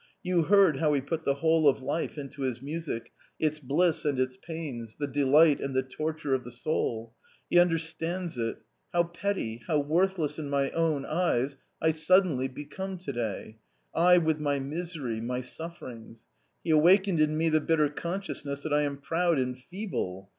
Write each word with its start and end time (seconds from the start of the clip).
You 0.23 0.41
heard 0.45 0.77
how 0.77 0.93
he 0.93 0.99
put 1.01 1.25
the 1.25 1.35
whole 1.35 1.67
of 1.69 1.83
life 1.83 2.17
into 2.17 2.41
his 2.41 2.59
music, 2.59 3.11
its 3.39 3.59
bliss 3.59 4.03
and 4.03 4.17
its 4.19 4.35
pains, 4.35 4.95
the 4.95 5.05
delight 5.05 5.61
and 5.61 5.75
the 5.75 5.83
torture 5.83 6.33
of 6.33 6.43
the 6.43 6.51
soul. 6.51 7.13
He 7.51 7.59
understands 7.59 8.35
it. 8.35 8.63
How 8.91 9.03
petty, 9.03 9.61
how 9.67 9.79
worthless 9.81 10.39
in 10.39 10.49
my 10.49 10.71
own 10.71 11.05
eyes 11.05 11.55
I 11.79 11.91
suddenly 11.91 12.47
become 12.47 12.97
to 12.97 13.13
day, 13.13 13.59
I 13.93 14.17
with 14.17 14.39
my 14.39 14.57
misery, 14.57 15.21
my 15.21 15.41
sufferings!.... 15.41 16.25
He 16.63 16.71
awakened 16.71 17.19
in 17.19 17.37
me 17.37 17.49
the 17.49 17.61
bitter 17.61 17.87
consciousness 17.89 18.61
that 18.63 18.73
I 18.73 18.81
am 18.81 18.97
proud 18.97 19.37
and 19.37 19.55
feeble. 19.55 20.29